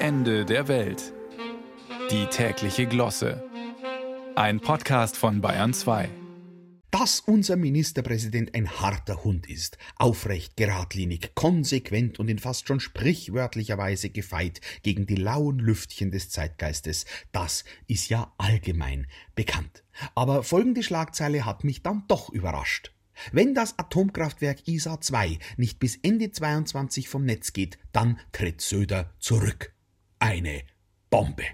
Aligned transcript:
Ende 0.00 0.44
der 0.44 0.68
Welt. 0.68 1.12
Die 2.12 2.26
tägliche 2.26 2.86
Glosse. 2.86 3.42
Ein 4.36 4.60
Podcast 4.60 5.16
von 5.16 5.40
Bayern 5.40 5.74
2. 5.74 6.08
Dass 6.92 7.18
unser 7.18 7.56
Ministerpräsident 7.56 8.54
ein 8.54 8.70
harter 8.70 9.24
Hund 9.24 9.50
ist, 9.50 9.76
aufrecht, 9.96 10.56
geradlinig, 10.56 11.32
konsequent 11.34 12.20
und 12.20 12.28
in 12.28 12.38
fast 12.38 12.68
schon 12.68 12.78
sprichwörtlicher 12.78 13.76
Weise 13.76 14.10
gefeit 14.10 14.60
gegen 14.84 15.04
die 15.06 15.16
lauen 15.16 15.58
Lüftchen 15.58 16.12
des 16.12 16.30
Zeitgeistes, 16.30 17.04
das 17.32 17.64
ist 17.88 18.08
ja 18.08 18.32
allgemein 18.38 19.08
bekannt. 19.34 19.82
Aber 20.14 20.44
folgende 20.44 20.84
Schlagzeile 20.84 21.44
hat 21.44 21.64
mich 21.64 21.82
dann 21.82 22.04
doch 22.06 22.30
überrascht. 22.30 22.92
Wenn 23.32 23.52
das 23.52 23.76
Atomkraftwerk 23.80 24.68
ISA 24.68 25.00
2 25.00 25.40
nicht 25.56 25.80
bis 25.80 25.96
Ende 25.96 26.30
22 26.30 27.08
vom 27.08 27.24
Netz 27.24 27.52
geht, 27.52 27.78
dann 27.90 28.20
tritt 28.30 28.60
Söder 28.60 29.12
zurück. 29.18 29.74
Eine 30.18 30.62
Bombe. 31.10 31.44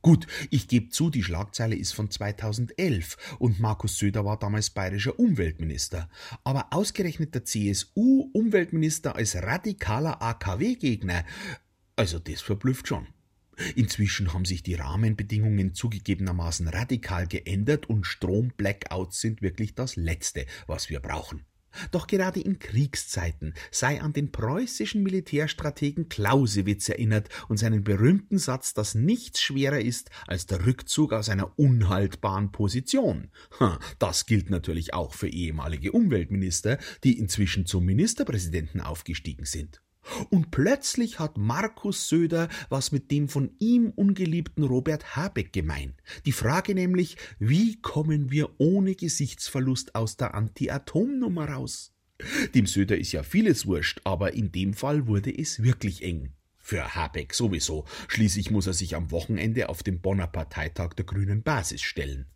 Gut, 0.00 0.26
ich 0.50 0.68
gebe 0.68 0.90
zu, 0.90 1.08
die 1.08 1.22
Schlagzeile 1.22 1.74
ist 1.74 1.92
von 1.94 2.10
2011 2.10 3.36
und 3.38 3.58
Markus 3.58 3.98
Söder 3.98 4.24
war 4.24 4.38
damals 4.38 4.70
bayerischer 4.70 5.18
Umweltminister. 5.18 6.10
Aber 6.44 6.72
ausgerechnet 6.72 7.34
der 7.34 7.44
CSU-Umweltminister 7.44 9.16
als 9.16 9.34
radikaler 9.34 10.20
AKW-Gegner, 10.20 11.24
also 11.96 12.18
das 12.18 12.42
verblüfft 12.42 12.88
schon. 12.88 13.06
Inzwischen 13.76 14.32
haben 14.32 14.44
sich 14.44 14.62
die 14.62 14.74
Rahmenbedingungen 14.74 15.74
zugegebenermaßen 15.74 16.68
radikal 16.68 17.26
geändert 17.26 17.88
und 17.88 18.04
Stromblackouts 18.04 19.20
sind 19.20 19.42
wirklich 19.42 19.74
das 19.74 19.96
Letzte, 19.96 20.46
was 20.66 20.90
wir 20.90 21.00
brauchen. 21.00 21.46
Doch 21.90 22.06
gerade 22.06 22.40
in 22.40 22.58
Kriegszeiten 22.58 23.54
sei 23.70 24.00
an 24.00 24.12
den 24.12 24.32
preußischen 24.32 25.02
Militärstrategen 25.02 26.08
Clausewitz 26.08 26.88
erinnert 26.88 27.28
und 27.48 27.56
seinen 27.56 27.84
berühmten 27.84 28.38
Satz, 28.38 28.74
dass 28.74 28.94
nichts 28.94 29.40
schwerer 29.40 29.80
ist 29.80 30.10
als 30.26 30.46
der 30.46 30.66
Rückzug 30.66 31.12
aus 31.12 31.28
einer 31.28 31.58
unhaltbaren 31.58 32.52
Position. 32.52 33.30
Das 33.98 34.26
gilt 34.26 34.50
natürlich 34.50 34.94
auch 34.94 35.14
für 35.14 35.28
ehemalige 35.28 35.92
Umweltminister, 35.92 36.78
die 37.02 37.18
inzwischen 37.18 37.66
zum 37.66 37.84
Ministerpräsidenten 37.84 38.80
aufgestiegen 38.80 39.44
sind. 39.44 39.80
Und 40.30 40.50
plötzlich 40.50 41.18
hat 41.18 41.38
Markus 41.38 42.08
Söder 42.08 42.48
was 42.68 42.92
mit 42.92 43.10
dem 43.10 43.28
von 43.28 43.50
ihm 43.58 43.90
ungeliebten 43.90 44.64
Robert 44.64 45.16
Habeck 45.16 45.52
gemein. 45.52 45.94
Die 46.26 46.32
Frage 46.32 46.74
nämlich, 46.74 47.16
wie 47.38 47.80
kommen 47.80 48.30
wir 48.30 48.50
ohne 48.58 48.94
Gesichtsverlust 48.94 49.94
aus 49.94 50.16
der 50.16 50.34
Anti-Atom-Nummer 50.34 51.48
raus? 51.48 51.92
Dem 52.54 52.66
Söder 52.66 52.96
ist 52.96 53.12
ja 53.12 53.22
vieles 53.22 53.66
wurscht, 53.66 54.00
aber 54.04 54.34
in 54.34 54.52
dem 54.52 54.74
Fall 54.74 55.06
wurde 55.06 55.36
es 55.36 55.62
wirklich 55.62 56.02
eng. 56.02 56.32
Für 56.58 56.94
Habeck 56.94 57.34
sowieso. 57.34 57.84
Schließlich 58.08 58.50
muss 58.50 58.66
er 58.66 58.72
sich 58.72 58.96
am 58.96 59.10
Wochenende 59.10 59.68
auf 59.68 59.82
dem 59.82 60.00
Bonner 60.00 60.26
Parteitag 60.26 60.94
der 60.94 61.04
Grünen 61.04 61.42
Basis 61.42 61.82
stellen. 61.82 62.26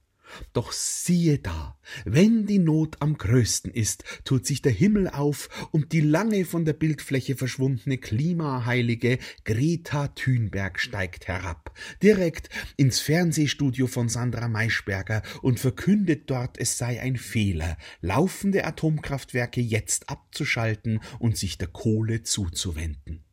Doch 0.53 0.73
siehe 0.73 1.39
da, 1.39 1.79
wenn 2.05 2.47
die 2.47 2.59
Not 2.59 2.97
am 3.01 3.17
größten 3.17 3.73
ist, 3.73 4.05
tut 4.25 4.47
sich 4.47 4.63
der 4.63 4.73
Himmel 4.73 5.09
auf 5.09 5.69
und 5.73 5.93
die 5.93 6.01
lange 6.01 6.45
von 6.45 6.65
der 6.65 6.73
Bildfläche 6.73 7.37
verschwundene 7.37 7.99
Klimaheilige 7.99 9.19
Greta 9.45 10.09
Thunberg 10.09 10.79
steigt 10.81 11.29
herab, 11.29 11.73
direkt 12.03 12.51
ins 12.77 13.01
Fernsehstudio 13.01 13.87
von 13.87 14.09
Sandra 14.09 14.49
Maischberger 14.49 15.23
und 15.43 15.61
verkündet 15.61 16.31
dort, 16.31 16.59
es 16.59 16.79
sei 16.79 17.01
ein 17.01 17.17
Fehler, 17.17 17.77
laufende 18.01 18.65
Atomkraftwerke 18.65 19.61
jetzt 19.61 20.09
abzuschalten 20.09 21.01
und 21.19 21.37
sich 21.37 21.59
der 21.59 21.69
Kohle 21.69 22.23
zuzuwenden. 22.23 23.28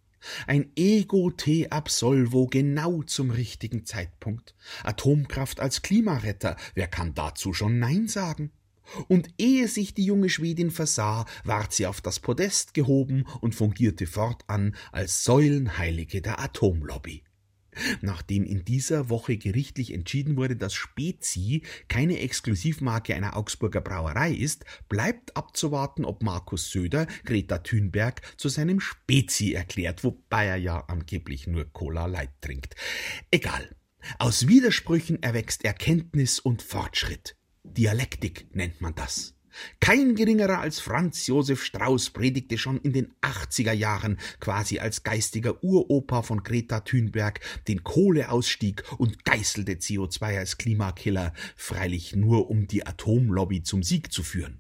Ein 0.48 0.72
Ego-T 0.76 1.70
Absolvo 1.70 2.48
genau 2.48 3.04
zum 3.04 3.32
richtigen 3.32 3.86
Zeitpunkt. 3.86 4.56
Atomkraft 4.84 5.60
als 5.60 5.82
Klimaretter, 5.82 6.56
wer 6.74 6.88
kann 6.88 7.14
dazu 7.14 7.54
schon 7.54 7.80
Nein 7.80 8.08
sagen? 8.08 8.52
Und 9.08 9.30
ehe 9.38 9.68
sich 9.68 9.94
die 9.94 10.06
junge 10.06 10.30
Schwedin 10.30 10.72
versah, 10.72 11.26
ward 11.44 11.74
sie 11.74 11.88
auf 11.88 12.02
das 12.02 12.20
Podest 12.20 12.74
gehoben 12.74 13.26
und 13.42 13.56
fungierte 13.56 14.08
fortan 14.08 14.76
als 14.92 15.24
Säulenheilige 15.24 16.22
der 16.22 16.40
Atomlobby. 16.40 17.25
Nachdem 18.02 18.46
in 18.46 18.66
dieser 18.66 19.10
Woche 19.10 19.38
gerichtlich 19.38 19.94
entschieden 19.94 20.38
wurde, 20.38 20.56
dass 20.56 20.74
Spezi 20.74 21.64
keine 21.88 22.20
Exklusivmarke 22.20 23.16
einer 23.16 23.36
Augsburger 23.36 23.82
Brauerei 23.82 24.32
ist, 24.32 24.66
bleibt 24.90 25.36
abzuwarten, 25.36 26.06
ob 26.06 26.24
Markus 26.24 26.70
Söder 26.70 27.08
Greta 27.24 27.60
Thunberg 27.60 28.22
zu 28.38 28.50
seinem 28.50 28.80
Spezi 28.80 29.54
erklärt, 29.54 30.04
wobei 30.04 30.46
er 30.46 30.58
ja 30.58 30.80
angeblich 30.88 31.48
nur 31.48 31.66
Cola 31.66 32.06
Light 32.06 32.42
trinkt. 32.42 32.76
Egal. 33.32 33.76
Aus 34.20 34.48
Widersprüchen 34.48 35.22
erwächst 35.24 35.66
Erkenntnis 35.66 36.40
und 36.40 36.62
Fortschritt. 36.62 37.36
Dialektik 37.64 38.48
nennt 38.54 38.80
man 38.80 38.94
das. 38.94 39.35
Kein 39.80 40.16
geringerer 40.16 40.60
als 40.60 40.80
Franz 40.80 41.28
Josef 41.28 41.64
Strauß 41.64 42.12
predigte 42.12 42.58
schon 42.58 42.80
in 42.80 42.94
den 42.94 43.14
80er 43.22 43.74
Jahren 43.74 44.18
quasi 44.40 44.80
als 44.80 45.04
geistiger 45.04 45.64
Uropa 45.64 46.22
von 46.22 46.44
Greta 46.44 46.82
Thunberg 46.82 47.40
den 47.68 47.84
Kohleausstieg 47.84 48.84
und 48.98 49.26
geißelte 49.26 49.74
CO2 49.74 50.40
als 50.40 50.58
Klimakiller, 50.58 51.34
freilich 51.56 52.16
nur 52.16 52.50
um 52.50 52.68
die 52.68 52.86
Atomlobby 52.86 53.64
zum 53.64 53.84
Sieg 53.84 54.12
zu 54.12 54.24
führen 54.24 54.60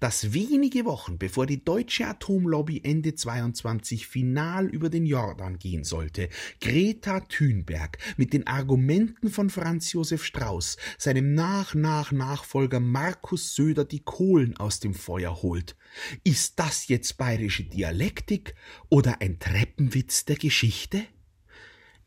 dass 0.00 0.32
wenige 0.32 0.84
Wochen 0.84 1.18
bevor 1.18 1.46
die 1.46 1.64
deutsche 1.64 2.06
Atomlobby 2.06 2.80
Ende 2.84 3.14
22 3.14 4.06
final 4.06 4.66
über 4.66 4.90
den 4.90 5.06
Jordan 5.06 5.58
gehen 5.58 5.84
sollte, 5.84 6.28
Greta 6.60 7.20
Thunberg 7.20 7.98
mit 8.16 8.32
den 8.32 8.46
Argumenten 8.46 9.30
von 9.30 9.50
Franz 9.50 9.92
Josef 9.92 10.24
Strauß 10.24 10.76
seinem 10.98 11.34
Nach-Nach-Nachfolger 11.34 12.80
Markus 12.80 13.54
Söder 13.54 13.84
die 13.84 14.00
Kohlen 14.00 14.56
aus 14.56 14.80
dem 14.80 14.94
Feuer 14.94 15.42
holt. 15.42 15.76
Ist 16.24 16.58
das 16.58 16.88
jetzt 16.88 17.16
bayerische 17.16 17.64
Dialektik 17.64 18.54
oder 18.88 19.20
ein 19.20 19.38
Treppenwitz 19.38 20.24
der 20.24 20.36
Geschichte? 20.36 21.02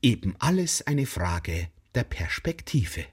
Eben 0.02 0.36
alles 0.40 0.86
eine 0.86 1.06
Frage 1.06 1.70
der 1.96 2.04
Perspektive. 2.04 3.06